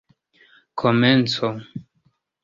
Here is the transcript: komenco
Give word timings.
komenco 0.79 1.49